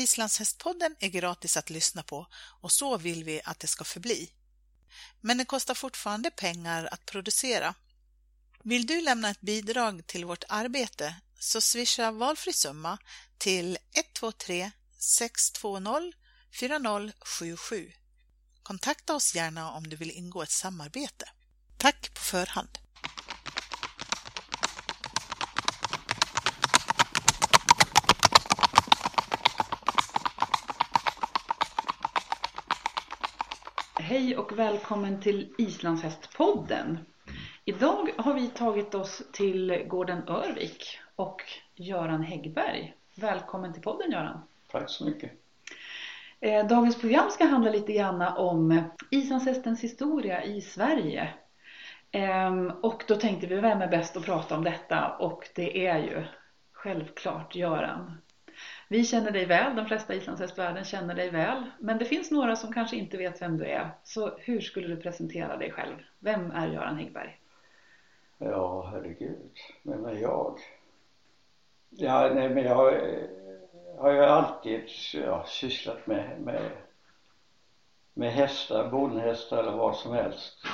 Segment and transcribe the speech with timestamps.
[0.00, 2.26] Islandshästpodden är gratis att lyssna på
[2.60, 4.30] och så vill vi att det ska förbli.
[5.20, 7.74] Men det kostar fortfarande pengar att producera.
[8.64, 12.98] Vill du lämna ett bidrag till vårt arbete så swisha valfri summa
[13.38, 16.12] till 123 620
[16.52, 17.92] 4077.
[18.62, 21.28] Kontakta oss gärna om du vill ingå ett samarbete.
[21.78, 22.78] Tack på förhand!
[34.10, 36.98] Hej och välkommen till Islandshästpodden.
[37.64, 41.42] Idag har vi tagit oss till gården Örvik och
[41.74, 42.94] Göran Häggberg.
[43.14, 44.40] Välkommen till podden Göran.
[44.70, 45.32] Tack så mycket.
[46.40, 51.34] Eh, dagens program ska handla lite grann om islandshästens historia i Sverige.
[52.12, 55.16] Ehm, och då tänkte vi, vem är bäst att prata om detta?
[55.18, 56.24] Och det är ju
[56.72, 58.18] självklart Göran.
[58.92, 61.70] Vi känner dig väl, de flesta islandshästvärlden känner dig väl.
[61.78, 63.90] Men det finns några som kanske inte vet vem du är.
[64.04, 65.96] Så hur skulle du presentera dig själv?
[66.18, 67.40] Vem är Göran Häggberg?
[68.38, 69.50] Ja, herregud.
[69.82, 70.58] Vem är jag?
[71.90, 73.28] Ja, nej men jag eh,
[73.98, 74.80] har ju alltid
[75.14, 76.70] ja, sysslat med, med,
[78.14, 80.66] med hästar, bondhästar eller vad som helst.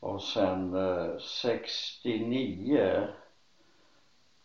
[0.00, 3.08] Och sen eh, 69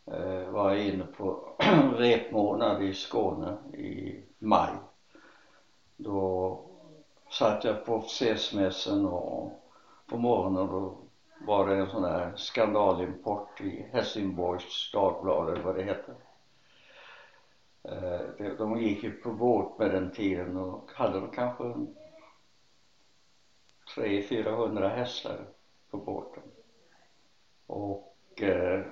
[0.07, 1.49] eh, var jag inne på
[1.95, 4.71] repmånad i Skåne i maj.
[5.97, 6.61] Då
[7.29, 9.51] satt jag på officersmässen och
[10.09, 10.97] på morgonen då
[11.47, 16.15] var det en sån där skandalimport i Helsingborgs Dagblad eller vad det hette
[17.87, 21.63] Eh, de gick ju på båt med den tiden och hade de kanske
[23.95, 25.45] 300-400 hästar
[25.91, 26.43] på båten.
[27.67, 28.85] Och eh,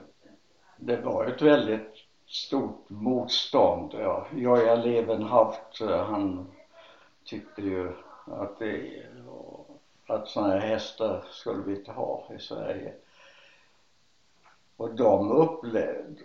[0.78, 1.94] det var ett väldigt
[2.28, 3.94] stort motstånd.
[3.94, 6.52] Ja, jag är eleven haft, eh, han
[7.24, 7.92] tyckte ju
[8.26, 9.04] att det,
[10.08, 12.94] att sådana här hästar skulle vi inte ha i Sverige.
[14.78, 16.22] Och de upplevde,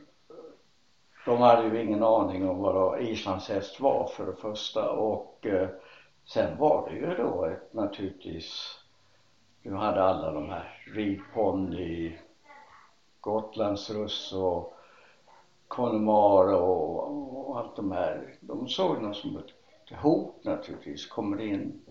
[1.26, 5.68] de hade ju ingen aning om vad islandshäst var för det första och eh,
[6.24, 8.78] sen var det ju då ett naturligtvis,
[9.62, 12.18] du hade alla de här ridponny,
[13.20, 14.74] Gotlandsruss och
[15.68, 18.34] Connemara och, och allt de här.
[18.40, 21.06] De såg det som ett hot naturligtvis.
[21.06, 21.82] Kommer in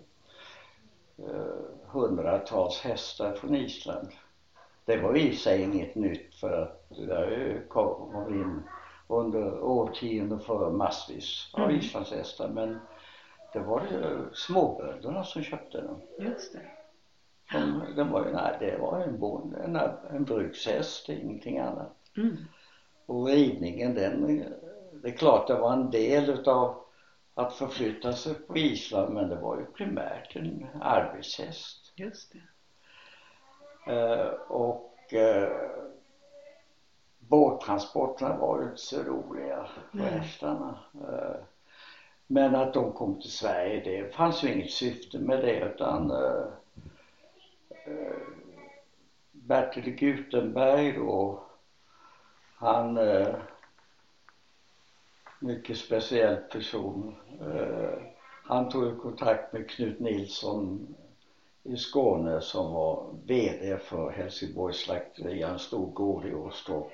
[1.17, 4.07] eh, hundratals hästar från Island.
[4.85, 8.63] Det var i sig inget nytt för att det kom in
[9.07, 11.75] under årtionden för massvis av mm.
[11.75, 12.79] islandshästar men
[13.53, 16.01] det var det småbönderna som köpte dem.
[16.19, 16.78] Just det.
[17.51, 19.75] De, de var ju, nej, det var en bonde, en,
[20.15, 21.95] en brukshäst, ingenting annat.
[22.17, 22.37] Mm.
[23.05, 24.43] Och ridningen den,
[25.01, 26.83] det är klart det var en del utav
[27.33, 31.91] att förflytta sig på Island men det var ju primärt en arbetshäst.
[31.95, 32.41] Just det.
[33.93, 35.51] Eh, och eh,
[37.19, 40.13] båttransporterna var ju inte så roliga för mm.
[40.13, 40.79] hästarna.
[40.93, 41.41] Eh,
[42.27, 46.17] men att de kom till Sverige det fanns ju inget syfte med det utan eh,
[46.17, 46.47] eh,
[49.31, 51.43] Bertil Gutenberg då
[52.55, 53.35] han eh,
[55.39, 58.01] mycket speciell person eh,
[58.43, 60.95] han tog kontakt med Knut Nilsson
[61.63, 66.91] i Skåne som var VD för Helsingborgs slakteri, en stor gård i Åstorp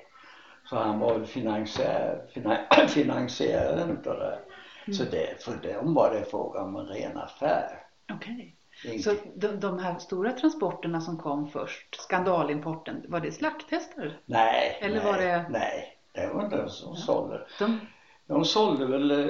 [0.68, 2.56] så han var väl finansiär, finan,
[2.88, 4.38] finansiären utav det.
[4.86, 4.94] Mm.
[4.94, 7.82] Så det, för dem var det fråga om en ren affär.
[8.12, 8.55] Okej.
[9.04, 14.20] Så de, de, här stora transporterna som kom först, skandalimporten, var det slakthästar?
[14.26, 15.46] Nej, Eller nej, var det...
[15.50, 17.00] nej, det var inte de som ja.
[17.00, 17.46] sålde.
[17.58, 17.80] De...
[18.26, 19.26] de sålde väl eh,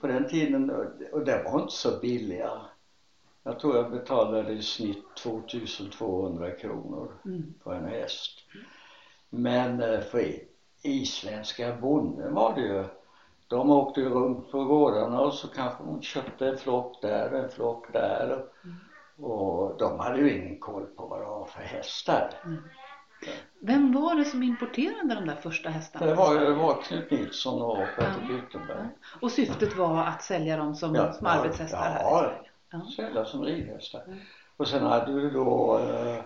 [0.00, 0.70] på den tiden
[1.12, 2.50] och det var inte så billiga.
[3.42, 7.54] Jag tror jag betalade i snitt 2200 kronor mm.
[7.62, 8.40] på en häst.
[9.30, 10.24] Men eh, för
[10.82, 12.84] isländska bonden var det ju
[13.48, 17.50] de åkte ju runt på gårdarna och så kanske de köpte en flock där en
[17.50, 18.76] flock där mm.
[19.30, 22.30] och de hade ju ingen koll på vad det var för hästar.
[22.44, 22.62] Mm.
[23.60, 26.06] Vem var det som importerade de där första hästarna?
[26.06, 28.26] Det var, det var Knut Nilsson och Peter ja.
[28.28, 28.78] Gutenberg.
[28.78, 29.18] Ja.
[29.20, 32.50] Och syftet var att sälja dem som, ja, som arbetshästar ja, här i Sverige?
[32.70, 34.02] Ja, sälja som ridhästar.
[34.06, 34.18] Mm.
[34.56, 36.22] Och sen hade du då, eh,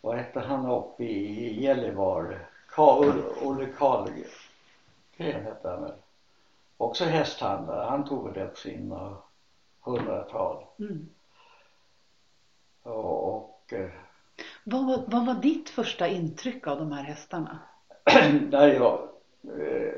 [0.00, 2.40] vad hette han uppe i Gällivare?
[3.42, 4.24] Olle Karlgren
[5.18, 5.92] hette han väl
[6.82, 9.16] också hästhandlare han tog det på sina
[9.80, 11.08] hundratal mm.
[12.82, 13.90] och, och eh,
[14.64, 17.58] vad, var, vad var ditt första intryck av de här hästarna?
[18.50, 19.08] Nej, jag,
[19.58, 19.92] eh,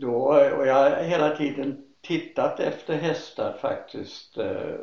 [0.00, 0.14] då,
[0.56, 4.74] och jag har hela tiden tittat efter hästar faktiskt eh,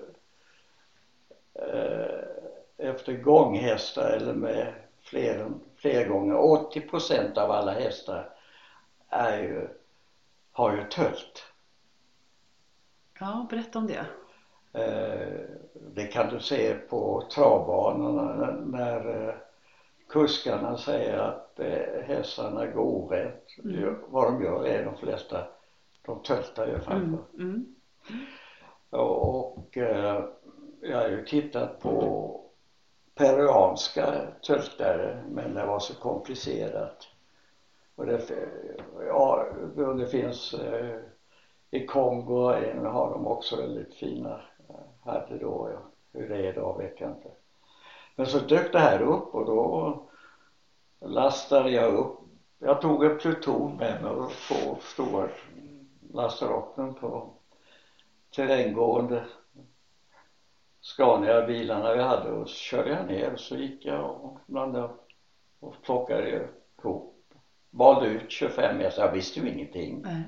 [2.77, 6.37] efter gånghästar eller med fler, fler gånger.
[6.37, 8.29] 80 procent av alla hästar
[9.09, 9.67] är ju,
[10.53, 11.43] har ju tölt.
[13.19, 14.05] Ja, berätta om det.
[14.73, 15.39] Eh,
[15.95, 19.35] det kan du se på travbanorna när eh,
[20.09, 23.47] kuskarna säger att eh, hästarna går orätt.
[23.63, 23.95] Mm.
[24.07, 25.47] Vad de gör är de flesta,
[26.05, 27.23] de töltar ju framför.
[27.33, 27.35] Mm.
[27.39, 27.75] Mm.
[28.89, 29.77] Och
[30.81, 32.39] jag har ju tittat på
[33.15, 37.07] peruanska töltare men det var så komplicerat.
[37.95, 38.21] Och det,
[39.07, 39.45] ja,
[39.97, 40.99] det finns eh,
[41.71, 42.51] i Kongo
[42.85, 45.69] har de också väldigt fina eh, hade då.
[45.71, 45.79] Ja.
[46.13, 47.31] Hur det är idag vet jag inte.
[48.15, 50.09] Men så dök det här upp och då
[50.99, 52.19] lastade jag upp.
[52.59, 55.29] Jag tog en pluton med mig och två stora
[56.13, 57.33] lastade upp den på
[58.35, 59.25] terränggående
[60.81, 64.89] Scania-bilarna vi hade och så körde jag ner och så gick jag och blandade
[65.59, 66.49] och plockade
[66.81, 67.12] ihop
[67.73, 70.01] valde ut 25 meter, jag visste ju ingenting.
[70.01, 70.23] Nej.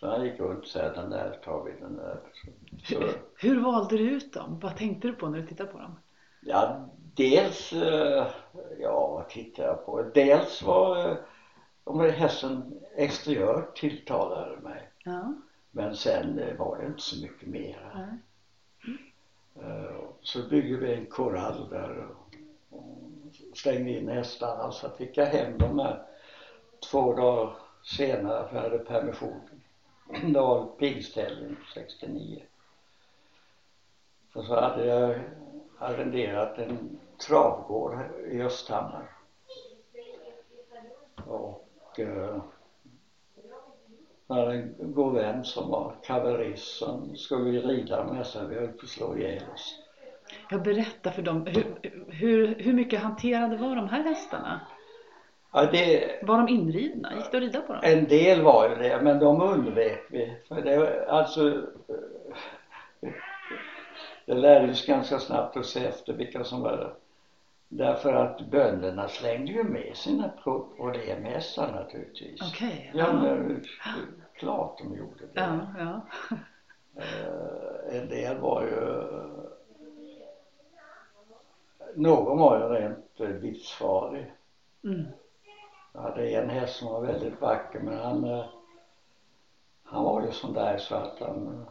[0.00, 2.20] Så han gick runt och sa den där tar vi, den där.
[2.84, 4.58] Så, Hur, hur valde du ut dem?
[4.62, 5.98] Vad tänkte du på när du tittade på dem?
[6.40, 8.26] Ja, dels, eh,
[8.80, 10.02] ja vad tittade jag på?
[10.02, 11.16] Dels var eh,
[11.84, 14.90] om hästen exteriör tilltalade mig.
[15.04, 15.34] Ja.
[15.70, 17.92] Men sen eh, var det inte så mycket mer.
[17.94, 18.18] Nej.
[20.20, 22.06] Så byggde vi en korall där
[22.70, 26.02] och slängde in hästarna så fick jag hem dem här
[26.90, 29.40] två dagar senare för jag hade permission.
[30.22, 32.42] Det var pingsthelgen 69.
[34.34, 35.20] Och så hade jag
[35.78, 37.98] arrenderat en travgård
[38.30, 39.10] i Östhammar.
[41.26, 42.42] Och eh,
[44.28, 48.68] hade en god vän som var kavallerist som skulle vi rida med så vi höll
[48.68, 49.80] på att slå ihjäl oss.
[50.50, 51.78] Jag berättar för dem, hur,
[52.08, 54.60] hur, hur mycket hanterade var de här hästarna?
[55.56, 57.14] Ja, det, Var de inridna?
[57.14, 57.82] Gick det att rida på dem?
[57.84, 60.36] en del var ju det men de undvek vi.
[60.48, 61.48] För det, alltså
[63.00, 63.10] eh,
[64.26, 66.92] det lärdes ganska snabbt att se efter vilka som var det.
[67.68, 72.40] Därför att bönderna slängde ju med sina problemhästar naturligtvis.
[72.42, 72.90] Okej.
[72.94, 73.12] Ja, ja.
[73.12, 73.64] men,
[74.34, 75.40] klart de gjorde det.
[75.40, 76.00] Ja, ja.
[76.96, 78.80] Eh, en del var ju
[81.94, 84.32] någon var ju rent eh, livsfarlig.
[84.84, 85.04] Mm.
[85.94, 88.44] Jag hade en häst som var väldigt vacker men han eh,
[89.84, 91.68] han var ju sån där så att han eh,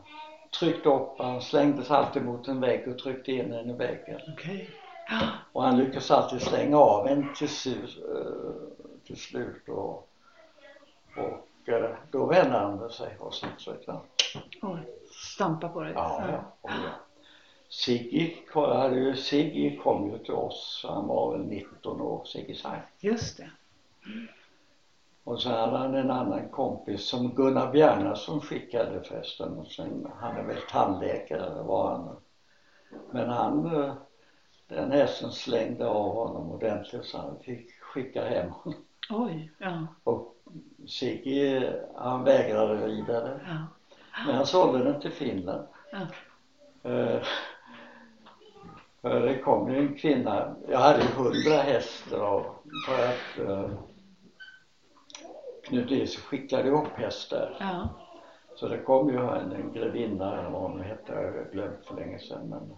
[0.59, 4.19] tryckte upp, han slängdes alltid mot en vägg och tryckte in den i väggen.
[5.09, 5.19] Ja.
[5.51, 10.09] Och han lyckades alltid slänga av en till, slut, eh, till slut och,
[11.17, 11.47] och
[12.11, 14.01] då vände han sig och så försökte han
[14.61, 14.79] Oj.
[15.35, 15.93] Stampa på dig.
[15.95, 16.69] Ja, ja.
[16.69, 16.91] Oh, ja.
[17.69, 22.81] Sigge hade ju, Sigge kom ju till oss, han var väl 19 år, Sigge Sang.
[22.99, 23.51] Just det.
[25.23, 29.57] Och så hade han en annan kompis som Gunnar Bjarnason skickade förresten.
[29.57, 32.15] Och sen, han är väl tandläkare var han.
[33.11, 33.93] Men han, eh,
[34.67, 38.79] den hästen slängde av honom ordentligt så han fick skicka hem honom.
[39.09, 39.51] Oj.
[39.57, 39.87] Ja.
[40.03, 40.35] Och
[40.87, 43.39] Sigge, han vägrade rida den.
[43.47, 43.67] Ja.
[44.25, 45.67] Men han sålde den till Finland.
[45.91, 46.07] Ja.
[49.01, 53.69] För det kom ju en kvinna, jag hade ju hundra hästar och för att eh,
[55.63, 57.57] Knut Nilsson skickade upp hästar.
[57.59, 57.89] Ja.
[58.55, 61.95] Så det kom ju en, en grevinna, eller vad hon hette, jag har glömt för
[61.95, 62.73] länge sedan men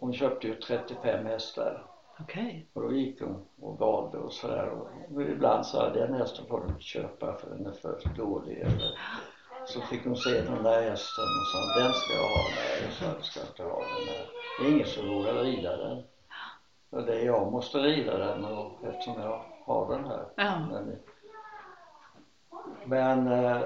[0.00, 1.86] hon köpte ju 35 hästar
[2.20, 2.66] Okej.
[2.72, 6.66] och då gick hon och valde och sådär och ibland sa den hästen får du
[6.68, 8.98] inte köpa för den är för dålig eller
[9.66, 12.92] så fick hon se den där hästen och sa den ska jag ha, nej jag
[12.92, 14.26] sa jag ska inte ha den här
[14.60, 16.02] det är ingen som vågar rida den
[16.90, 20.60] och det är jag måste rida den och eftersom jag har den här Ja.
[22.86, 23.60] Men eh,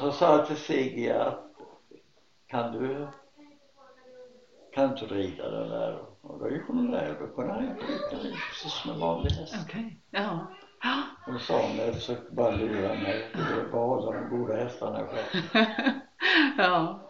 [0.00, 1.42] så sa jag till Sigge att
[2.46, 3.06] kan du
[4.74, 8.22] kan inte rida den där och då gick hon där och då kunde han rida
[8.22, 10.00] den precis som en vanlig häst Okej.
[10.10, 10.46] Ja.
[10.82, 11.02] Ja.
[11.26, 15.42] och då sa hon, jag försökte bara lura mig, vill behålla de goda hästarna själv.
[16.58, 17.05] ja.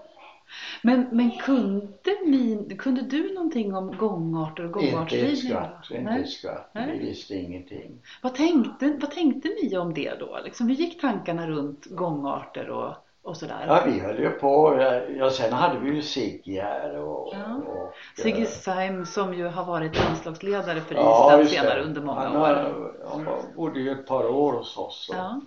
[0.83, 5.37] Men, men kunde, ni, kunde du någonting om gångarter och Inte ett gångartsridning?
[5.37, 6.71] skvatt, inte ett skvatt.
[6.73, 8.03] Vi visste ingenting.
[8.23, 10.39] Vad tänkte, vad tänkte ni om det då?
[10.45, 13.65] Liksom, hur gick tankarna runt gångarter och, och sådär?
[13.67, 14.79] Ja, vi höll ju på.
[15.19, 17.35] Ja, sen hade vi ju Sigge här och...
[17.35, 17.55] Ja.
[17.55, 22.21] och Sigge eh, Saim som ju har varit landslagsledare för ja, Island senare under många
[22.21, 22.95] han, år.
[23.11, 23.27] Han
[23.57, 25.11] bodde ju ett par år hos oss.
[25.13, 25.41] Ja.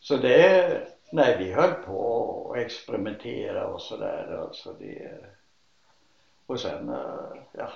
[0.00, 5.24] så det, nej vi höll på och experimentera och sådär alltså det
[6.46, 7.68] och sen, eh, ja.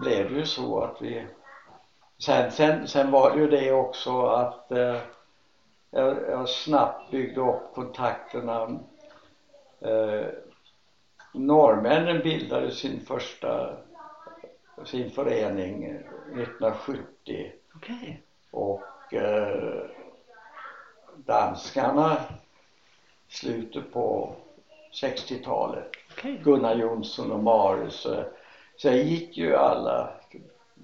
[0.00, 1.26] Blev det ju så att vi
[2.18, 4.98] sen, sen, sen var det ju det också att eh,
[5.90, 8.80] jag, jag snabbt byggde upp kontakterna.
[9.80, 10.26] Eh,
[11.32, 13.76] norrmännen bildade sin första
[14.84, 17.52] sin förening 1970.
[17.74, 18.22] Okej.
[18.50, 19.84] och eh,
[21.26, 22.16] danskarna
[23.28, 24.32] slutet på
[25.02, 26.40] 60-talet Okej.
[26.44, 28.24] Gunnar Jonsson och Marius eh,
[28.82, 30.10] sen gick ju alla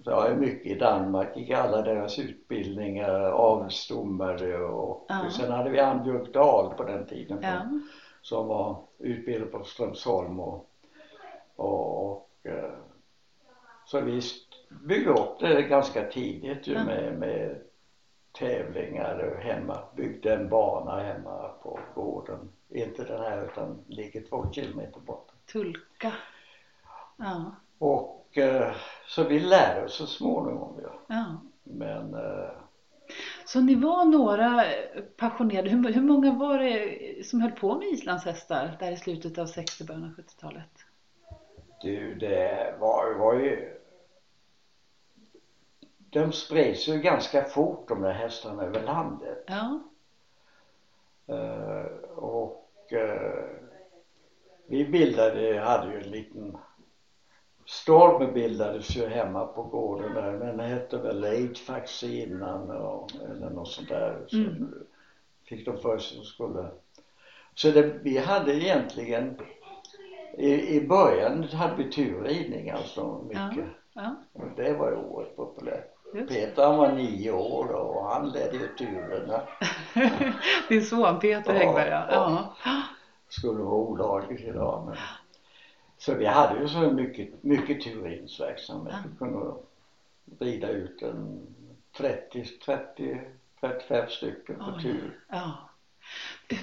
[0.04, 5.30] jag är mycket i Danmark, gick alla deras utbildningar, avelsdomare och Ja.
[5.30, 7.60] sen hade vi Ann Björkdahl på den tiden Ja.
[8.22, 10.66] som var utbildad på Strömsholm och,
[11.56, 12.70] och, och eh,
[13.86, 14.20] så vi
[14.70, 17.60] byggde upp det ganska tidigt ju med, med
[18.40, 22.52] tävlingar hemma, byggde en bana hemma på gården.
[22.68, 25.28] Inte den här utan ligger två kilometer bort.
[25.52, 26.12] Tulka.
[27.16, 27.54] Ja.
[27.78, 28.74] Och eh,
[29.06, 30.92] så vi lärde oss så småningom ja.
[31.06, 31.40] ja.
[31.62, 32.50] Men eh,
[33.44, 34.64] Så ni var några
[35.16, 39.46] passionerade, hur, hur många var det som höll på med islandshästar där i slutet av
[39.46, 40.70] 60 början av 70-talet?
[41.80, 43.79] du det var, var ju
[46.10, 49.44] de spreds ju ganska fort de där hästarna över landet.
[49.46, 49.80] Ja.
[51.26, 51.84] Eh,
[52.16, 53.44] och eh,
[54.66, 56.56] vi bildade, hade ju en liten
[57.66, 63.50] Stormen bildades ju hemma på gården där men den hette väl Aidfax innan och, eller
[63.50, 64.24] något sånt där.
[64.26, 64.74] Så Mm.
[65.44, 66.70] fick de för sig skulle
[67.54, 69.38] så det, vi hade egentligen
[70.38, 73.66] i, i början hade vi turridning alltså mycket.
[73.92, 74.16] Ja.
[74.32, 75.94] Och det var ju oerhört populärt.
[76.12, 79.42] Peter han var nio år och han ledde ju turerna.
[80.68, 82.54] Din son Peter Ja, Häggberg ja.
[82.64, 82.82] ja.
[83.28, 84.96] skulle vara olagligt idag men
[85.98, 88.94] så vi hade ju så mycket, mycket turridningsverksamhet.
[88.94, 89.08] Ja.
[89.10, 89.54] Vi kunde
[90.38, 91.46] rida ut en
[91.96, 93.20] 30, 30,
[93.60, 94.82] 35 stycken på Oj.
[94.82, 95.20] tur.
[95.28, 95.52] Ja.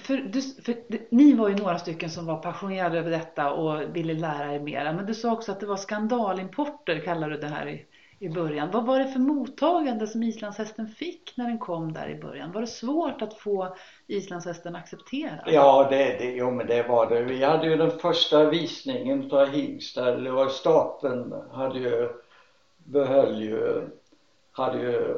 [0.01, 0.75] För, du, för
[1.15, 4.93] ni var ju några stycken som var passionerade över detta och ville lära er mera.
[4.93, 7.85] Men du sa också att det var skandalimporter, kallar du det här
[8.19, 8.71] i, början.
[8.71, 12.51] Vad var det för mottagande som islandshästen fick när den kom där i början?
[12.51, 13.75] Var det svårt att få
[14.07, 15.43] islandshästen accepterad?
[15.45, 17.23] Ja det, det, jo men det var det.
[17.23, 20.17] Vi hade ju den första visningen utav hingstar.
[20.17, 22.09] Det var staten hade ju,
[22.77, 23.89] behöll ju,
[24.51, 25.15] hade ju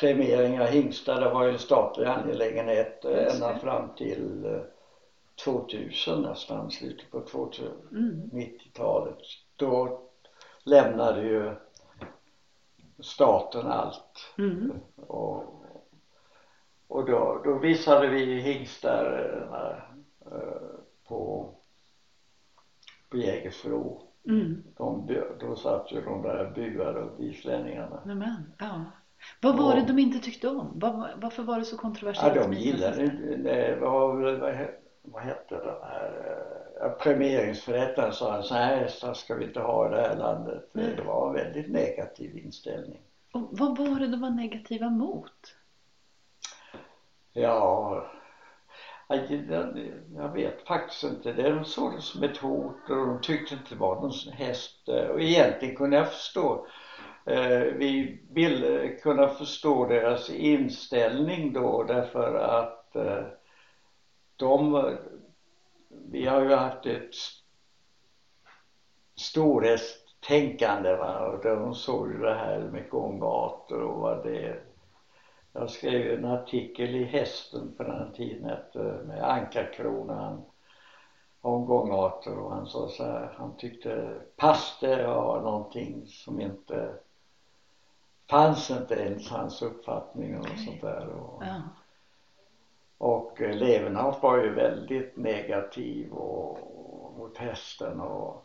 [0.00, 1.20] premiering av hingstar.
[1.20, 4.60] Det var ju en statlig angelägenhet eh, ända fram till eh,
[5.44, 8.30] 2000 nästan, slutet på 2000, Mm.
[8.32, 9.18] 90-talet.
[9.56, 10.00] Då
[10.64, 11.52] lämnade ju
[13.00, 14.72] staten allt Mm.
[14.96, 15.44] och,
[16.88, 19.32] och då, då visade vi hingstar
[20.32, 20.36] eh,
[21.08, 21.50] på,
[23.10, 24.02] på Jägersro.
[24.28, 24.62] Mm.
[24.76, 25.08] De,
[25.40, 28.02] då satt ju de där buade och islänningarna.
[28.04, 28.84] Nämen, ja.
[29.42, 29.80] Vad var Ja.
[29.80, 30.72] det de inte tyckte om?
[30.74, 33.42] Vad, varför var det så Ja, kontroversiellt de med gillade islandshästen?
[33.44, 33.78] det.
[33.80, 34.16] Vad,
[35.02, 39.86] vad hette den här eh, premieringsförrättaren sa att så här hästar ska vi inte ha
[39.86, 40.70] i det här landet.
[40.72, 40.94] Nej.
[40.96, 43.00] Det var en väldigt negativ inställning.
[43.32, 45.54] Och vad var det de var negativa mot?
[47.32, 48.04] Ja,
[50.16, 51.32] jag, vet faktiskt inte.
[51.32, 54.88] De såg det som ett hot och de tyckte inte det var någon häst.
[54.88, 56.66] Och egentligen kunde jag förstå.
[57.24, 63.24] Eh, vi ville kunna förstå deras inställning då därför att eh,
[64.36, 64.96] de,
[65.90, 67.14] vi har ju haft ett
[69.16, 74.62] storhästtänkande va och de såg ju det här med gångator och vad det är.
[75.52, 80.42] Jag skrev en artikel i Hästen för den tiden att, eh, med Ankarkronan
[81.40, 86.94] om gångarter och han sa så här, han tyckte paste var någonting som inte
[88.30, 91.62] fanns inte ens hans uppfattning och sånt där och, Ja.
[93.00, 96.50] Och eh, Levenhaupt var ju väldigt negativ och,
[97.04, 98.44] och mot hästen och,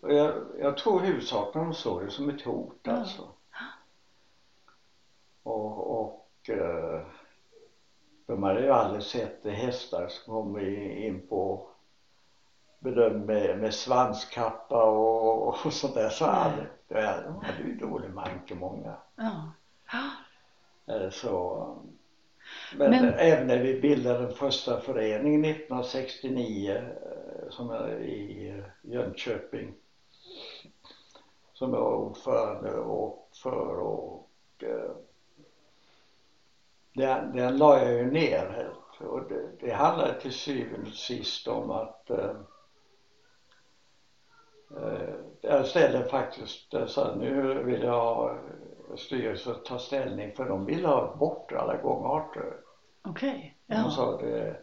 [0.00, 2.92] och jag, jag tror huvudsakligen de såg det som ett hot Ja.
[2.92, 3.22] alltså
[5.42, 7.06] och, och eh,
[8.26, 11.68] de hade ju aldrig sett hästar som kom in på
[12.78, 18.54] bedömd med, med svanskappa och, och sånt där så hade, de hade ju dålig manke
[18.54, 19.52] många Ja.
[19.92, 20.10] Ja.
[20.94, 21.64] Eh, så
[22.76, 28.92] men, Men- även när vi bildade den första föreningen 1969 eh, som är i eh,
[28.92, 29.74] Jönköping
[31.52, 34.30] som jag var ordförande och för och
[34.62, 34.90] eh,
[36.92, 39.10] den, den la jag ju ner helt.
[39.10, 42.36] Och det, det handlade till syvende och sist om att eh,
[44.76, 48.38] eh, jag ställde faktiskt, jag sa nu vill jag eh,
[48.90, 52.56] ha styrelsen att ta ställning för de vill ha bort alla gångarter.
[53.02, 53.28] Okej.
[53.30, 53.76] Okay.
[53.76, 53.82] Ja.
[53.82, 54.56] De sa det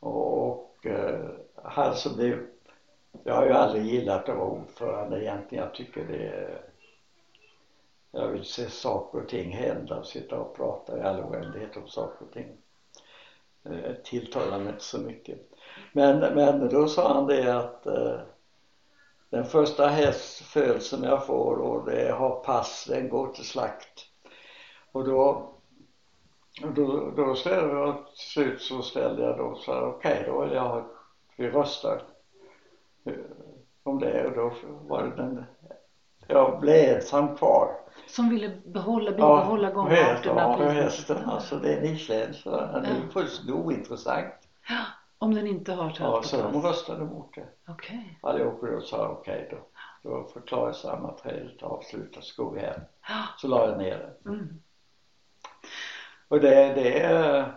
[0.00, 1.30] och, och eh,
[1.64, 2.46] han som blev
[3.24, 5.64] jag har ju aldrig gillat att vara ordförande egentligen.
[5.64, 6.70] Jag tycker det är
[8.12, 12.26] jag vill se saker och ting hända, sitta och prata i all oändlighet om saker
[12.26, 12.56] och ting.
[13.62, 15.38] Det tilltalar mig inte så mycket.
[15.92, 18.20] Men, men då sa han det att eh,
[19.30, 24.06] den första hästfödelsen jag får och det har pass, den går till slakt.
[24.92, 25.52] Och då,
[26.74, 30.40] då, då ställde jag, till slut så ställde jag då så här, okej okay, då
[30.40, 30.86] vill jag ha,
[31.36, 32.02] vi röstar
[33.04, 33.14] eh,
[33.82, 34.52] om det och då
[34.88, 35.44] var det den,
[36.26, 37.76] jag blev ensam kvar.
[38.06, 40.56] Som ville behålla, bibehålla ja, gångarterna?
[40.58, 44.34] Ja, hästen alltså det är en isländsk, den är fullständigt ointressant.
[44.68, 44.84] Ja,
[45.20, 47.48] om den inte har tält Ja, så de röstade mot det.
[47.68, 48.16] Okej.
[48.22, 48.30] Okay.
[48.30, 49.66] Allihop och sa okej okay, då.
[50.10, 52.80] Då förklarade jag sammanträdet avslutat så går vi hem.
[53.38, 54.30] Så la jag ner det.
[54.30, 54.60] Mm.
[56.28, 57.54] Och det, det är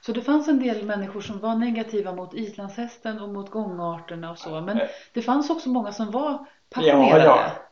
[0.00, 4.38] Så det fanns en del människor som var negativa mot islandshästen och mot gångarterna och
[4.38, 4.60] så.
[4.60, 4.80] Men
[5.12, 7.24] det fanns också många som var passionerade.
[7.24, 7.67] Ja, ja.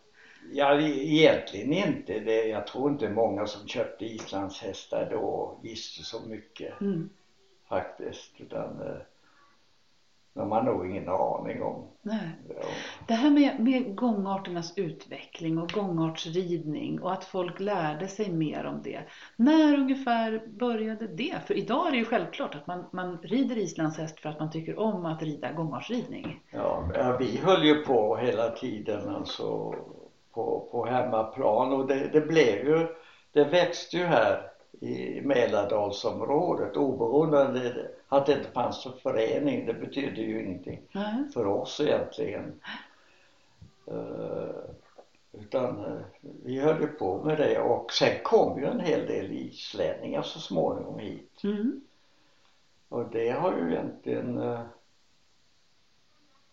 [0.52, 2.20] Ja egentligen inte.
[2.20, 6.80] Det, jag tror inte många som köpte islandshästar då visste så mycket.
[6.80, 7.10] Mm.
[7.68, 8.40] Faktiskt.
[8.40, 8.96] Utan eh,
[10.36, 11.88] de har nog ingen aning om.
[12.02, 12.30] Nej.
[13.06, 18.82] Det här med, med gångarternas utveckling och gångartsridning och att folk lärde sig mer om
[18.82, 19.00] det.
[19.36, 21.34] När ungefär började det?
[21.46, 24.78] För idag är det ju självklart att man, man rider islandshäst för att man tycker
[24.78, 26.40] om att rida gångartsridning.
[26.50, 29.74] Ja, vi höll ju på hela tiden alltså
[30.36, 31.72] på, på hemmaplan.
[31.72, 32.86] Och det, det blev ju,
[33.32, 34.50] det växte ju här
[34.80, 36.76] i Mälardalsområdet.
[36.76, 39.66] Oberoende att det inte fanns en förening.
[39.66, 41.28] Det betydde ju ingenting mm.
[41.34, 42.60] för oss egentligen.
[43.90, 44.50] Uh,
[45.32, 46.00] utan uh,
[46.44, 47.60] vi höll ju på med det.
[47.60, 51.40] Och sen kom ju en hel del islänningar så småningom hit.
[51.44, 51.80] Mm.
[52.88, 54.60] och det har ju egentligen uh,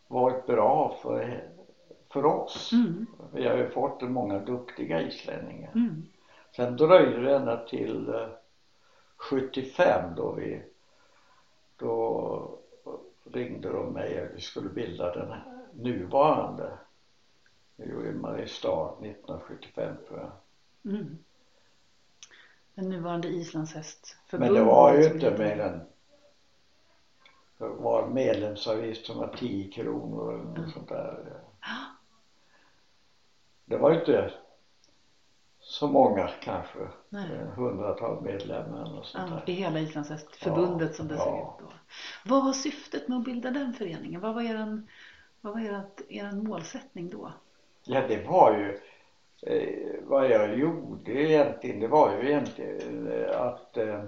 [0.07, 1.52] varit bra för,
[2.13, 3.05] för oss mm.
[3.31, 6.03] vi har ju fått många duktiga islänningar mm.
[6.55, 8.13] Sen dröjde det ända till
[9.17, 10.63] 75 eh, då vi
[11.77, 12.59] då
[13.23, 15.33] ringde de mig och vi skulle bilda den
[15.73, 16.71] nuvarande
[17.77, 20.31] i Mariestad 1975 tror jag
[20.93, 21.17] mm.
[22.75, 25.81] Den nuvarande islandshästförbundet Men det var ju inte mer än
[27.57, 30.69] det var medlemsavgift som var 10 kronor eller något mm.
[30.69, 31.42] sånt där
[33.73, 34.31] det var ju inte
[35.59, 36.79] så många kanske.
[37.09, 37.27] Nej.
[37.55, 39.49] Hundratal medlemmar och sånt ja, där.
[39.49, 41.23] I hela Islandshästförbundet ja, som det ja.
[41.23, 41.75] ser ut då.
[42.25, 44.21] Vad var syftet med att bilda den föreningen?
[44.21, 44.87] Vad var eran,
[45.41, 47.31] vad var erat, eran målsättning då?
[47.83, 48.79] Ja det var ju
[49.41, 54.03] eh, vad jag gjorde egentligen det var ju egentligen eh, att eh,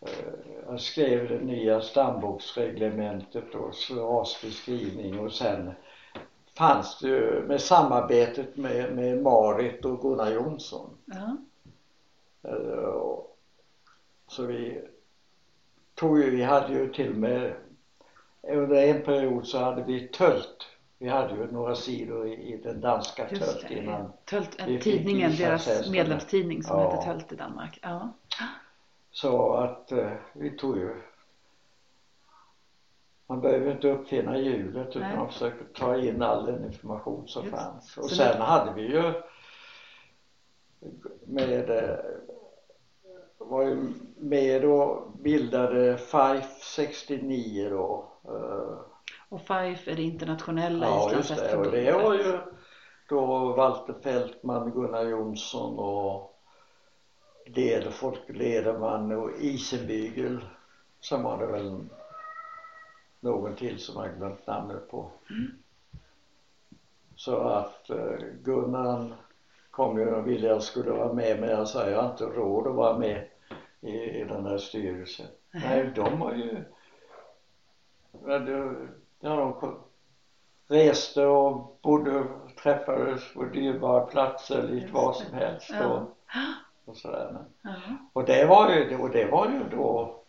[0.00, 0.34] eh,
[0.66, 5.72] jag skrev det nya stamboksreglementet och rasbeskrivning och sen
[6.54, 10.90] fanns det ju med samarbetet med, med Marit och Gunnar Jonsson.
[11.04, 11.36] Ja.
[12.50, 13.18] Uh,
[14.26, 14.80] så vi
[15.94, 17.54] tog ju, vi hade ju till och med
[18.42, 20.68] under en period så hade vi Tölt.
[20.98, 25.90] Vi hade ju några sidor i, i den danska Tölt innan Tölt, en tidningen, deras
[25.90, 26.90] medlemstidning som ja.
[26.90, 27.78] heter Tölt i Danmark.
[27.82, 28.12] Ja.
[29.10, 31.02] Så att uh, vi tog ju
[33.32, 35.16] man behöver inte uppfinna hjulet utan Nej.
[35.16, 37.56] man försöker ta in all den information som Just.
[37.56, 37.96] fanns.
[37.96, 38.44] Och Så sen nu...
[38.44, 39.12] hade vi ju
[41.26, 41.98] med eh,
[43.38, 48.12] var ju med och bildade Fife 69 då.
[48.24, 48.78] Eh.
[49.28, 51.84] Och Fife är det internationella ja, Islandsfestförbundet.
[51.84, 52.38] Ja, det var ju
[53.08, 56.38] då Walter Fältman, Gunnar Jonsson och
[57.46, 60.44] Leder, Folk Lederman och Isenbygel.
[61.00, 61.80] Sen var det väl
[63.22, 65.10] någon till som jag glömt namnet på.
[65.30, 65.52] Mm.
[67.16, 69.14] Så att eh, Gunnar
[69.70, 72.66] kom ju och ville jag skulle vara med men jag sa jag har inte råd
[72.66, 73.28] att vara med
[73.80, 75.26] i, i den här styrelsen.
[75.54, 75.68] Mm.
[75.68, 76.64] Nej, de har ju
[78.24, 78.38] ja,
[79.60, 79.74] de
[80.68, 82.24] reste och bodde
[82.62, 86.16] träffades på dyrbara platser lite var som helst och,
[86.84, 87.68] och sådär men,
[88.12, 90.21] och det var ju och det var ju då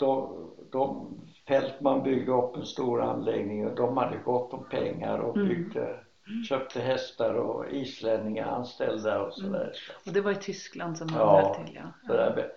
[0.00, 1.14] de, de
[1.48, 5.48] Fältman byggde upp en stor anläggning och de hade gott om pengar och mm.
[5.48, 6.00] byggde
[6.48, 9.60] köpte hästar och islänningar anställda och sådär.
[9.60, 9.72] Mm.
[10.06, 11.82] Och det var i Tyskland som han Ja, höll till ja.
[12.06, 12.52] Så där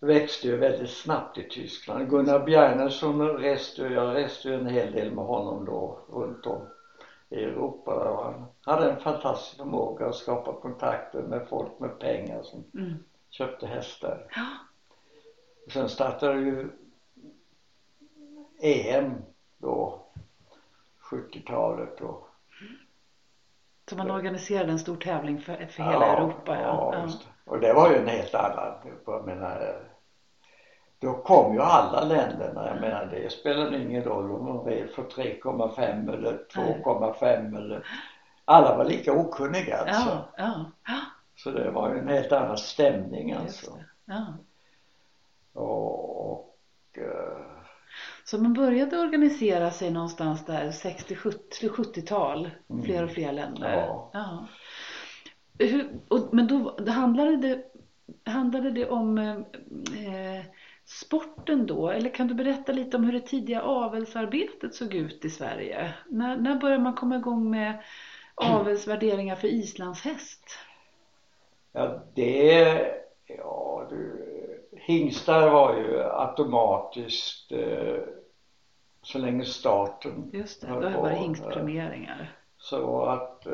[0.00, 2.10] växte ju väldigt snabbt i Tyskland.
[2.10, 6.66] Gunnar Bjarnason reste ju, jag reste ju en hel del med honom då runt om
[7.28, 12.42] i Europa och han hade en fantastisk förmåga att skapa kontakter med folk med pengar
[12.42, 12.94] som Mm.
[13.30, 14.26] köpte hästar.
[14.36, 14.46] Ja.
[15.72, 16.70] Sen startade ju
[18.60, 19.14] EM
[19.58, 20.02] då
[21.10, 22.28] 70-talet och
[23.90, 26.94] Så man organiserade en stor tävling för, för hela Europa ja.
[26.94, 27.50] ja, just det.
[27.50, 28.74] Och det var ju en helt annan,
[29.06, 29.86] jag menar
[30.98, 35.02] då kom ju alla länderna, jag menar det spelade ingen roll om de red för
[35.02, 37.86] 3,5 eller 2,5 eller
[38.44, 40.08] alla var lika okunniga alltså.
[40.08, 41.00] Ja, ja, ja.
[41.36, 43.78] Så det var ju en helt annan stämning alltså.
[44.04, 44.26] Ja.
[45.52, 46.58] Och, och
[46.98, 47.46] eh,
[48.30, 52.82] Så man började organisera sig någonstans där 60-70 70-tal, Mm.
[52.84, 53.70] fler och fler länder.
[54.12, 54.46] Ja.
[55.58, 57.64] Hur, och, men då då handlade det,
[58.30, 60.44] handlade det om eh,
[60.84, 61.88] sporten då?
[61.90, 65.94] Eller kan du berätta lite om hur det tidiga avelsarbetet såg ut i Sverige?
[66.08, 67.82] När, när började man komma igång med
[68.34, 70.58] avelsvärderingar för islandshäst?
[71.72, 72.86] Ja, det,
[73.26, 74.25] ja du,
[74.86, 77.98] hingstar var ju automatiskt eh,
[79.02, 82.36] så länge staten Just det, då har det eh, hingstpremieringar.
[82.58, 83.52] Så att eh,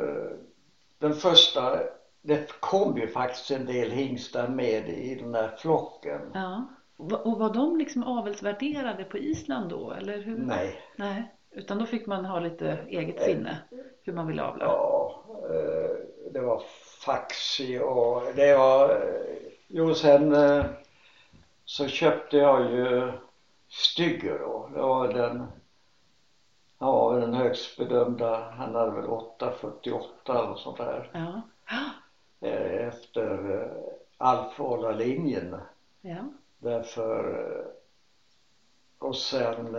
[0.99, 1.79] den första,
[2.23, 6.21] det kom ju faktiskt en del hingstar med i den här flocken.
[6.35, 6.67] Ja.
[6.97, 10.39] Och var de liksom avelsvärderade på Island då, eller hur?
[10.39, 13.59] Nej, Nej, utan då fick man ha lite eget sinne
[14.03, 14.65] hur man ville avla.
[14.65, 15.97] ja, eh,
[16.33, 16.63] det var
[17.07, 19.37] faxi och det var, eh,
[19.69, 20.65] jo sen eh,
[21.65, 23.13] så köpte jag ju
[23.69, 24.71] Stygger då.
[24.75, 25.47] Det var den,
[26.79, 31.11] väl den högst bedömda, han hade väl 8,48 eller sånt där.
[31.13, 31.43] Ja.
[32.49, 33.83] eh, Efter eh,
[34.19, 35.57] Alfåla-linjen.
[36.01, 36.25] Ja.
[36.59, 37.67] Därför eh,
[38.99, 39.77] och sen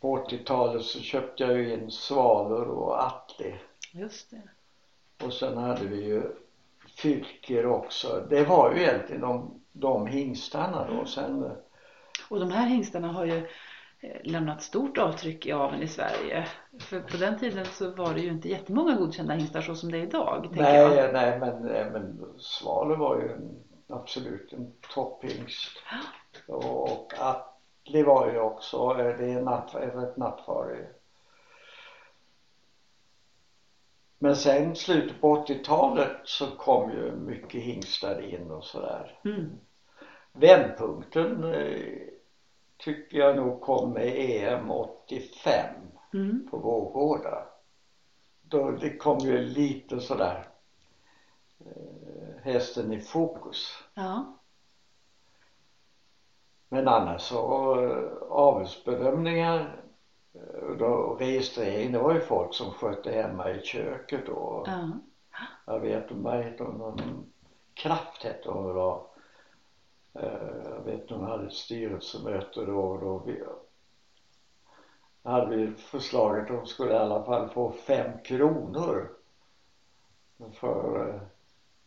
[0.00, 3.54] på 80-talet så köpte jag ju in Svalor och Atli
[3.92, 4.42] Just det.
[5.26, 6.22] och sen hade vi ju
[6.96, 8.26] Fylker också.
[8.30, 11.06] Det var ju egentligen de, de hingstarna då.
[11.06, 11.52] Sen
[12.30, 13.36] Och de här hingstarna har ju
[14.00, 16.46] eh, lämnat stort avtryck i aveln i Sverige.
[16.80, 19.98] För på den tiden så var det ju inte jättemånga godkända hingstar så som det
[19.98, 20.90] är idag, tänker jag.
[20.90, 25.82] nej, nej men, eh, men Svalor var ju en, absolut en topphingst.
[26.48, 30.86] Och Atli var ju också, eh, det är natt, ett nattfarig.
[34.18, 39.18] Men sen slutet på 80-talet så kom ju mycket hingstar in och sådär.
[39.24, 39.58] Mm.
[40.32, 41.98] Vändpunkten eh,
[42.76, 45.64] tycker jag nog kom med EM 85
[46.14, 46.48] Mm.
[46.50, 47.44] på Vårgårda.
[48.42, 50.48] Då det kom ju lite sådär
[51.58, 53.84] eh, hästen i fokus.
[53.94, 54.38] Ja.
[56.68, 59.76] Men annars så eh, avelsbedömningar
[60.78, 64.90] då registrering det var ju folk som skötte hemma i köket och ja.
[65.66, 67.32] jag vet inte vad heter hon, någon
[67.74, 69.10] Kraft hette hon då.
[70.14, 73.42] Eh, Jag vet hon hade ett styrelsemöte då och då vi,
[75.22, 79.10] hade vi förslaget att de skulle i alla fall få fem kronor
[80.52, 81.20] för eh,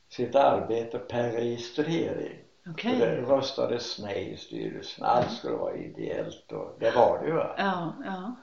[0.09, 2.39] sitt arbete per registrering.
[2.65, 5.05] Och det röstades nej i styrelsen.
[5.05, 7.33] Allt skulle vara ideellt och det var det ju.
[7.33, 7.55] va.
[7.57, 8.35] Ja, ja.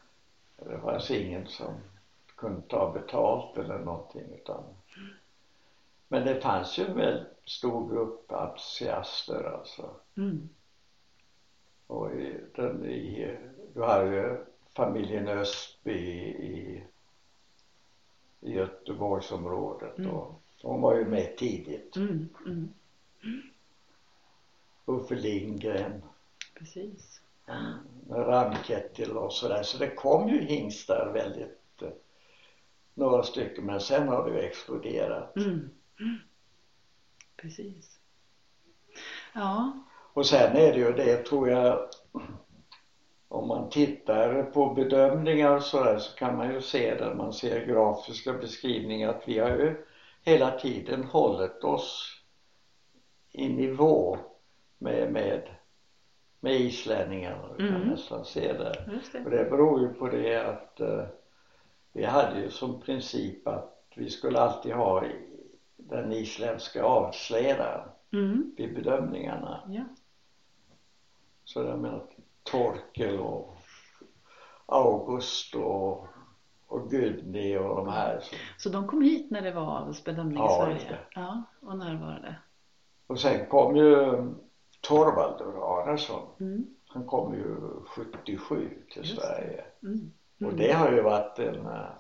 [0.59, 1.75] Det alltså ingen som
[2.37, 4.63] kunde ta betalt eller någonting utan
[6.09, 9.91] men det fanns ju en väldigt stor grupp entusiaster alltså.
[10.17, 10.49] Mm.
[11.87, 13.37] Och i, den, i,
[13.75, 14.45] du hade ju
[14.77, 16.83] familjen Östby i,
[18.41, 20.11] i Göteborgsområdet Mm.
[20.11, 21.97] och de var ju med tidigt.
[21.97, 22.29] Mm.
[22.47, 22.73] Mm.
[24.87, 26.03] Uffe Lindgren
[26.59, 27.21] Precis.
[28.07, 31.89] med Ramkettil och sådär så det kom ju hingstar väldigt eh,
[32.95, 35.37] några stycken men sen har det ju exploderat.
[35.37, 35.71] Mm.
[36.01, 36.19] Mm.
[37.37, 37.99] Precis.
[39.33, 39.73] Ja.
[40.13, 41.89] Och sen är det ju det tror jag
[43.29, 47.67] om man tittar på bedömningar och sådär så kan man ju se där man ser
[47.67, 49.85] grafiska beskrivningar att vi har ju
[50.23, 52.21] hela tiden hållit oss
[53.33, 54.19] i nivå
[54.79, 55.49] med, med,
[56.41, 57.49] med islänningarna.
[57.59, 57.89] Du kan Mm.
[57.89, 58.89] nästan se det.
[58.93, 59.45] Just Och det.
[59.45, 61.05] det beror ju på det att eh,
[61.93, 65.05] vi hade ju som princip att vi skulle alltid ha
[65.77, 68.55] den isländska avelsledaren Mm.
[68.57, 69.61] vid bedömningarna.
[69.69, 69.83] Ja.
[71.45, 72.03] Så jag menar
[72.43, 73.57] Torkel och
[74.67, 76.07] August och,
[76.67, 78.21] och Gudny och de här.
[78.21, 78.37] Så.
[78.59, 80.89] Så de kom hit när det var avelsbedömning Ja, i Sverige?
[80.91, 81.21] det.
[81.21, 82.35] Ja, och när var det?
[83.07, 84.17] Och sen kom ju
[84.89, 86.29] Torvaldur Arason.
[86.41, 86.67] Mm.
[86.87, 89.21] Han kom ju 77 till Just.
[89.21, 89.65] Sverige.
[89.83, 90.13] Mm.
[90.37, 90.57] Och Mm.
[90.57, 91.91] det har ju varit en, eh,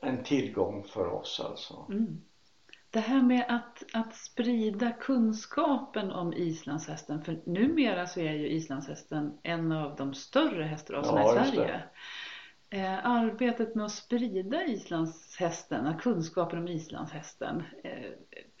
[0.00, 1.86] en tillgång för oss alltså.
[1.88, 2.20] Mm.
[2.90, 9.38] Det här med att, att sprida kunskapen om islandshästen, för numera så är ju islandshästen
[9.42, 11.50] en av de större hästraserna Ja, i.
[11.50, 11.82] Sverige.
[12.72, 17.62] Eh, arbetet med att sprida islandshästen, kunskapen om islandshästen.
[17.82, 18.10] Eh,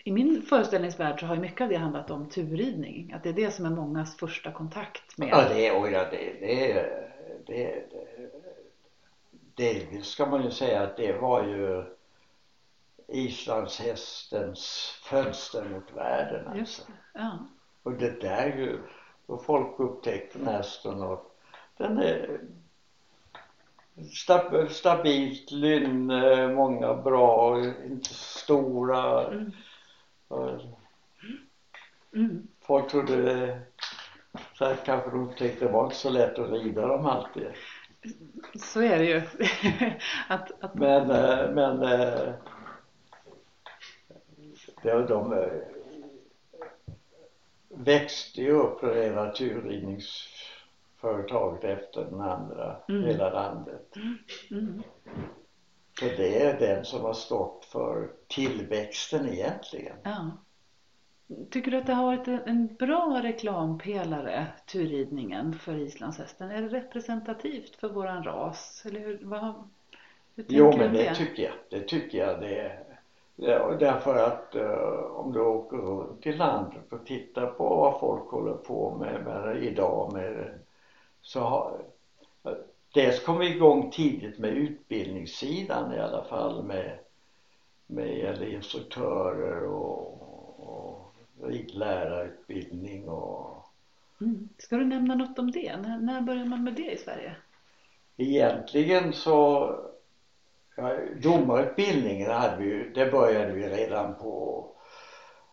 [0.04, 3.12] I min föreställningsvärld så har ju mycket av det handlat om turridning.
[3.12, 5.28] Att det är det som är mångas första kontakt med.
[5.28, 6.74] Ja, det, och ja, det, det,
[7.46, 8.30] det, det,
[9.54, 11.84] delvis ska man ju säga att det var ju
[13.08, 16.58] islandshästens fönster mot världen alltså.
[16.58, 16.92] Just det.
[17.14, 17.38] Ja.
[17.82, 18.78] Och det där ju,
[19.26, 21.36] då folk upptäckte nästan och
[21.76, 22.40] den är
[24.70, 29.26] stabilt lynne, många bra, inte stora.
[29.26, 29.52] Mm.
[30.28, 30.60] Och
[32.14, 32.48] Mm.
[32.60, 33.60] Folk trodde
[34.54, 37.46] så här kanske de upptäckte det var inte så lätt att rida dem alltid.
[38.54, 39.22] Så är det ju.
[40.28, 42.34] att, att, Men, eh, men eh,
[45.08, 45.48] de eh,
[47.68, 49.32] växte ju upp det ena
[51.00, 53.04] turridningsföretaget efter den andra, Mm.
[53.04, 53.96] hela landet.
[54.50, 54.82] mm.
[56.00, 59.96] Så det är den som har stått för tillväxten egentligen.
[60.02, 60.30] Ja.
[61.50, 66.50] Tycker du att det har varit en- bra reklampelare, turridningen, för islandshästen?
[66.50, 68.82] Är det representativt för våran ras?
[68.86, 69.42] Eller hur, vad,
[70.36, 71.52] hur Jo men om det tycker jag.
[71.70, 72.84] Det tycker jag det är.
[73.36, 78.30] Ja, därför att eh, om du åker runt i landet och tittar på vad folk
[78.30, 80.58] håller på med, med idag med
[81.30, 81.84] så har
[82.94, 86.98] Dels kom vi igång tidigt med utbildningssidan i alla fall med
[87.86, 90.22] med instruktörer och,
[90.60, 93.66] och ridlärarutbildning och
[94.20, 94.48] Mm.
[94.58, 95.76] Ska du nämna något om det?
[95.76, 97.36] När, när började man med det i Sverige?
[98.16, 99.70] Egentligen så
[100.76, 104.66] ja, domarutbildningen hade vi ju, det började vi redan på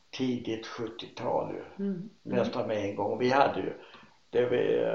[0.10, 1.86] tidigt 70-tal ju.
[1.86, 2.10] Mm.
[2.24, 3.20] Nästan med en gång.
[3.20, 3.74] Vi hade ju,
[4.30, 4.86] det vi,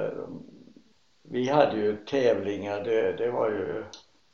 [1.32, 3.84] vi hade ju tävlingar, det, det var ju,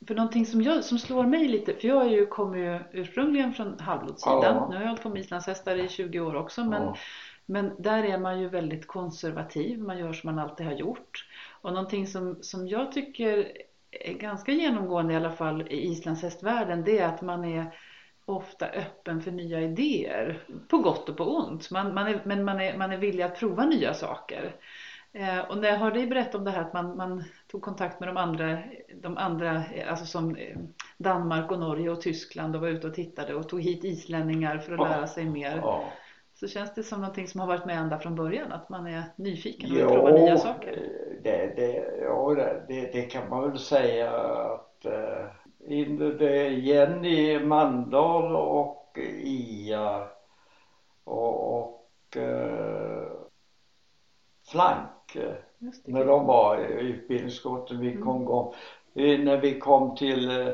[0.07, 3.53] För någonting som, jag, som slår mig lite, för jag är ju, kommer ju ursprungligen
[3.53, 4.43] från halvblodssidan.
[4.43, 4.69] Ja.
[4.71, 6.65] Nu har jag hållit på med islandshästar i 20 år också.
[6.65, 6.97] Men, ja,
[7.47, 9.79] men där är man ju väldigt konservativ.
[9.79, 11.27] Man gör som man alltid har gjort.
[11.61, 13.53] Och någonting som, som jag tycker
[13.91, 16.85] är ganska genomgående i alla fall i islandshästvärlden.
[16.85, 17.75] Det är att man är
[18.25, 20.43] ofta öppen för nya idéer.
[20.69, 21.71] På gott och på ont.
[21.71, 24.55] Man, man är, men man är, man är villig att prova nya saker.
[25.19, 28.01] Eh, och när jag hörde dig berätta om det här att man, man tog kontakt
[28.01, 28.59] med de andra,
[29.03, 30.59] de andra eh, alltså som eh,
[30.99, 34.73] Danmark och Norge och Tyskland och var ute och tittade och tog hit islänningar för
[34.73, 34.85] att Ja.
[34.85, 35.57] lära sig mer.
[35.63, 35.85] ja.
[36.35, 39.03] Så känns det som någonting som har varit med ända från början, att man är
[39.17, 40.79] nyfiken och vill prova nya saker.
[41.23, 42.35] det, det, ja,
[42.69, 50.09] det, det, kan man väl säga att eh, Jenny Mandahl och Ia
[51.05, 53.09] och, och eh,
[54.51, 54.89] Flank.
[55.85, 58.55] När de var i utbildningsutskottet vi kom igång
[58.95, 60.49] eh, när vi kom till eh,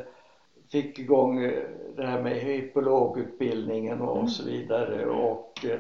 [0.72, 1.62] fick igång eh,
[1.96, 4.28] det här med hypologutbildningen och Mm.
[4.28, 5.78] så vidare och eh,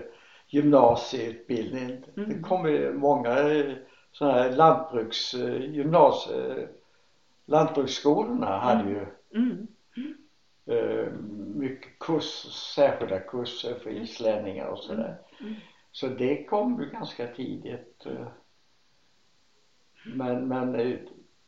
[0.48, 2.04] gymnasieutbildningen.
[2.16, 2.28] Mm.
[2.28, 3.72] Det kom många eh,
[4.12, 6.68] sådana här lantbruks eh, gymnasie
[7.46, 9.66] lantbruksskolorna hade ju Mm.
[10.66, 11.12] eh,
[11.54, 12.24] mycket kurs,
[12.74, 15.16] särskilda kurser för islänningar och sådär.
[15.40, 15.54] Mm.
[15.92, 18.06] Så det kom ju ganska tidigt.
[20.06, 20.98] Men, men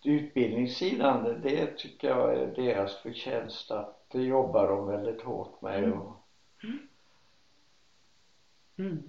[0.05, 5.85] utbildningssidan, det tycker jag är deras förtjänst att det jobbar de väldigt hårt med.
[5.85, 5.99] Mm.
[5.99, 6.27] Och,
[8.79, 9.03] Mm.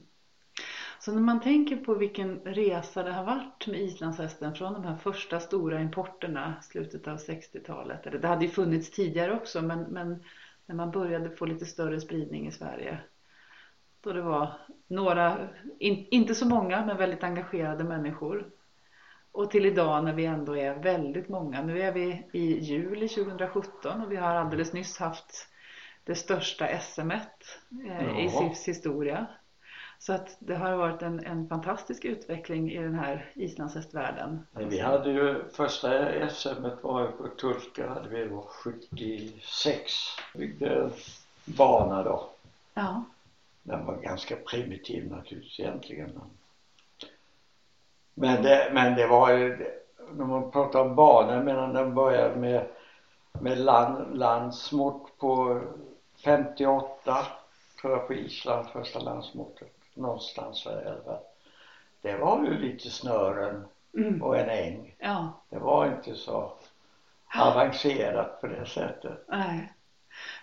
[0.99, 4.95] Så när man tänker på vilken resa det har varit med islandshästen från de här
[4.95, 10.23] första stora importerna slutet av 60-talet, eller det hade ju funnits tidigare också men, men
[10.65, 12.99] när man började få lite större spridning i Sverige
[14.01, 14.53] då det var
[14.87, 18.51] några, in, inte så många men väldigt engagerade människor
[19.37, 21.61] och till idag när vi ändå är väldigt många.
[21.61, 25.47] Nu är vi i juli 2017 och vi har alldeles nyss haft
[26.03, 28.29] det största SMet eh, i Ja.
[28.29, 29.27] SIFs historia.
[29.99, 34.47] Så att det har varit en, en fantastisk utveckling i den här islandshästvärlden.
[34.51, 39.91] vi hade ju första SM var på Tulka hade vi då 76.
[40.35, 40.89] Byggde
[41.45, 42.29] bana då.
[42.73, 43.03] Ja,
[43.63, 46.09] Den var ganska primitiv naturligtvis egentligen.
[46.13, 46.29] Men
[48.21, 49.71] det, men det var ju,
[50.13, 52.65] när man pratar om banor medan den började med,
[53.41, 55.61] med land, landsmått på
[56.23, 57.25] 58
[57.81, 59.71] tror jag på Island, första landsmåttet.
[59.93, 61.17] Någonstans där fall.
[62.01, 63.65] Det var ju lite snören
[63.97, 64.21] Mm.
[64.23, 64.95] och en äng.
[64.99, 66.51] Ja, Det var inte så
[67.39, 69.25] avancerat på det sättet.
[69.27, 69.73] nej.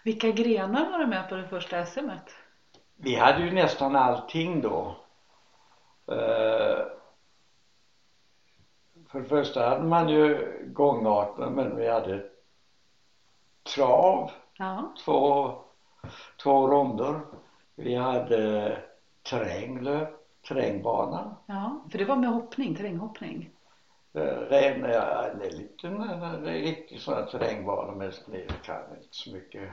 [0.03, 2.31] Vilka grenar var det med på det första SMet?
[2.97, 4.97] Vi hade ju nästan allting då.
[6.07, 6.79] Eh,
[9.15, 12.23] För det första hade man ju gångarten men vi hade
[13.77, 15.53] trav, Ja, två,
[16.43, 17.21] två ronder.
[17.77, 18.77] Vi hade
[19.23, 20.09] terränglöp,
[20.49, 21.37] terrängbana.
[21.47, 23.51] ja, för det var med hoppning, terränghoppning.
[24.15, 25.89] Eh, Ren, ja, lite
[26.45, 29.71] riktigt sådana terrängbanor men det kan inte så mycket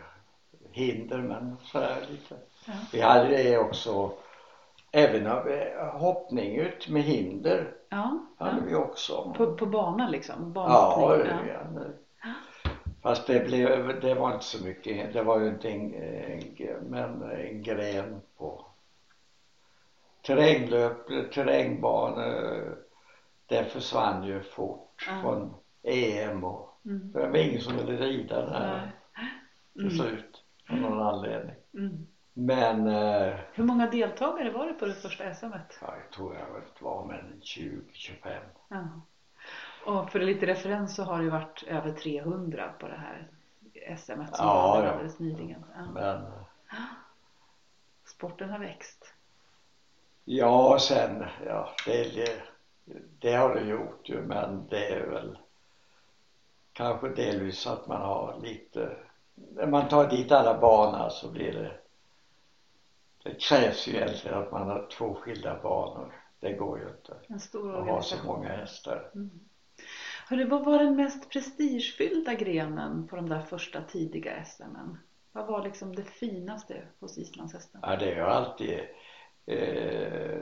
[0.71, 2.35] hinder men så här lite.
[2.67, 2.73] Ja.
[2.93, 4.11] Vi hade det också
[4.91, 8.63] även av eh, hoppning ut med hinder Ja, hade ja.
[8.67, 9.33] vi också.
[9.37, 10.35] På, på banan liksom?
[10.39, 11.25] Ja, Banhoppning?
[11.27, 11.81] det, ja.
[11.81, 11.93] det-
[13.03, 17.23] Fast det blev, det var inte så mycket, det var ju inte en, en men
[17.23, 18.65] en gren på
[20.21, 22.77] terränglöp, terrängbanor,
[23.45, 25.21] det försvann ju fort Ja.
[25.21, 27.11] från EM och Mm.
[27.11, 28.91] det var ingen som ville rida där
[29.73, 29.93] till Mm.
[29.97, 31.55] slut av någon anledning.
[31.73, 32.07] Mm.
[32.33, 35.77] Men eh, Hur många deltagare var det på det första SMet?
[35.81, 38.39] ja, jag tror jag det var men 20-25.
[38.67, 38.87] Ja.
[39.85, 43.27] Och för lite referens så har det ju varit över 300 på det här
[43.97, 44.91] SMet som Ja, var ja.
[44.91, 45.65] alldeles nyligen.
[45.75, 45.85] Ja.
[45.93, 46.25] Men
[48.05, 49.13] Sporten har växt.
[50.25, 52.41] Ja, sen, ja, det,
[53.19, 55.37] det, har det gjort ju, men det är väl
[56.73, 58.97] kanske delvis att man har lite,
[59.35, 61.71] när man tar dit alla banor så blir det,
[63.23, 66.13] det krävs ju egentligen att man har två skilda banor.
[66.39, 69.11] Det går ju inte En stor att ha så många hästar.
[70.27, 74.97] Hörru, vad var den mest prestigefyllda grenen på de där första tidiga SMen?
[75.31, 77.81] Vad var liksom det finaste hos islandshästen?
[77.83, 78.79] Ja, det är ju alltid
[79.45, 80.41] eh,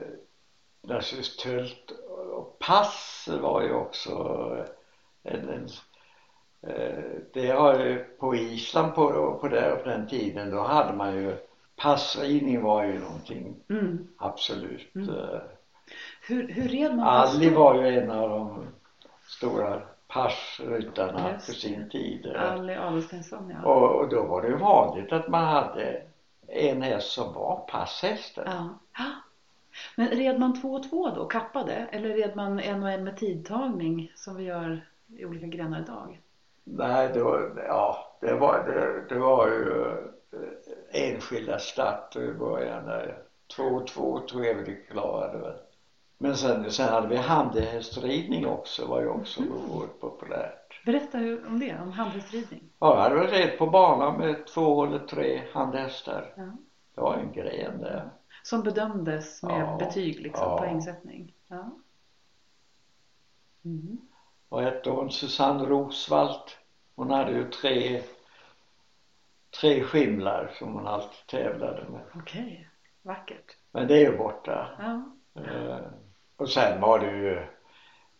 [0.82, 1.90] naturligtvis tölt
[2.32, 4.12] och pass var ju också
[5.22, 5.68] en, en
[6.62, 11.14] eh, det har ju på Island på, på, det, på den tiden då hade man
[11.14, 11.36] ju
[11.82, 14.08] passridning var ju någonting Mm.
[14.18, 15.08] absolut Mm.
[15.08, 15.40] eh,
[16.28, 17.60] Hur, hur red man Ali hästar?
[17.60, 18.66] var ju en av de
[19.26, 22.26] stora passryttarna på sin tid.
[22.26, 23.68] Ali Adelstensson, ja.
[23.70, 26.02] och, och då var det ju vanligt att man hade
[26.48, 28.68] en häst som var passhästen ja.
[28.92, 29.22] Ah.
[29.96, 31.72] Men red man två och två då, kappade?
[31.72, 36.20] Eller red man en och en med tidtagning som vi gör i olika grenar idag?
[36.64, 39.96] Nej, då, ja, det var, det, det var ju
[40.90, 43.22] enskilda starter i början där.
[43.56, 45.56] Två och två tror jag vi klarade väl.
[46.18, 50.84] Men sen, sen hade vi handhästridning också, var ju också oerhört populärt.
[50.84, 52.62] Berätta hur, om det, om handhästridning.
[52.78, 56.32] Ja, jag hade väl red på banan med två eller tre handhästar.
[56.36, 56.56] Ja.
[56.94, 58.10] Det var en gren där.
[58.42, 60.58] Som bedömdes med Ja, betyg, liksom, ja.
[60.58, 61.34] poängsättning.
[61.48, 61.70] Ja.
[63.64, 63.98] Mm.
[64.48, 65.10] Vad hette hon?
[65.10, 66.58] Susanne Rosvalt.
[66.96, 68.02] Hon hade ju tre,
[69.60, 72.00] tre skimlar som hon alltid tävlade med.
[72.14, 72.68] Okej,
[73.02, 73.56] vackert.
[73.72, 74.68] Men det är ju borta.
[74.78, 75.02] Ja.
[75.42, 75.78] Eh,
[76.36, 77.42] och sen var det ju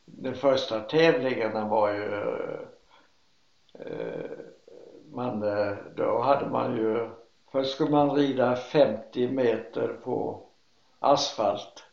[0.05, 2.05] de första tävlingarna var ju
[3.75, 4.31] eh,
[5.13, 5.41] man,
[5.97, 7.11] då hade man ju
[7.53, 10.43] först skulle man rida 50 meter på
[10.99, 11.85] asfalt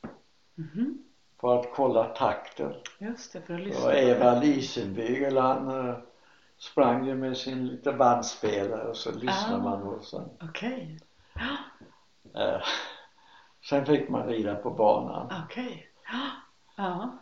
[0.55, 1.03] Mhm.
[1.41, 2.73] för att kolla takten.
[2.99, 3.85] Just det, för att Det lyssna.
[3.85, 4.39] var på Eva det.
[4.39, 5.95] Lisenbygel han eh,
[6.57, 9.63] sprang ju med sin lite bandspelare och så lyssnade Ah.
[9.63, 10.99] man och sen Okej,
[12.35, 12.61] eh,
[13.69, 15.43] sen fick man rida på banan.
[15.45, 15.89] okej.
[16.77, 17.17] Ja.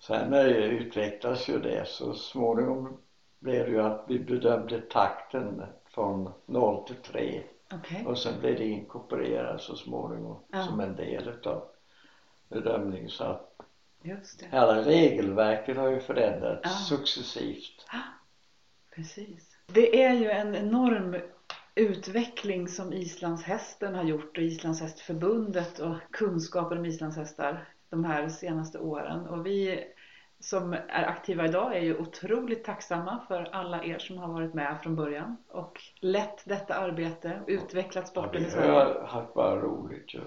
[0.00, 3.00] Sen eh, utvecklades ju det så småningom
[3.38, 7.42] blev det ju att vi bedömde takten från 0 till 3
[7.74, 8.04] Okej.
[8.06, 10.62] och sen blev det inkorporerat så småningom Ja.
[10.62, 11.62] som en del utav
[12.48, 13.54] bedömningen så att
[14.02, 14.46] Just det.
[14.46, 16.70] hela regelverket har ju förändrats Ja.
[16.96, 17.86] successivt.
[18.98, 19.56] Precis.
[19.66, 21.16] Det är ju en enorm
[21.74, 29.26] utveckling som islandshästen har gjort och Islandshästförbundet och kunskapen om islandshästar de här senaste åren.
[29.26, 29.84] Och vi
[30.40, 34.76] som är aktiva idag är ju otroligt tacksamma för alla er som har varit med
[34.82, 38.70] från början och lett detta arbete och utvecklat Ja, sporten i det Sverige.
[38.70, 40.14] har haft bara roligt.
[40.14, 40.20] Ja.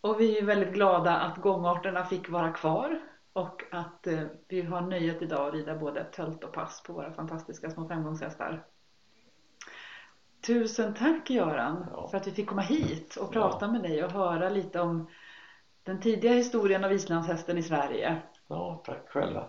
[0.00, 3.00] Och vi är väldigt glada att gångarterna fick vara kvar
[3.34, 7.12] och att eh, vi har nöjet idag att rida både tölt och pass på våra
[7.12, 8.64] fantastiska små femgångshästar.
[10.46, 12.08] Tusen tack Göran Ja.
[12.08, 15.08] för att vi fick komma hit och prata med dig och höra lite om
[15.82, 18.22] den tidiga historien av islandshästen i Sverige.
[18.46, 19.48] Ja, tack själva.